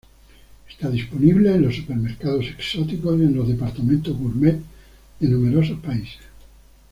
Está 0.67 0.89
disponible 0.89 1.53
en 1.53 1.61
los 1.61 1.75
supermercados 1.75 2.47
exóticos 2.47 3.19
y 3.19 3.23
en 3.25 3.35
los 3.35 3.47
departamentos 3.47 4.17
gourmet 4.17 4.59
de 5.19 5.29
numerosos 5.29 5.77
países. 5.79 6.17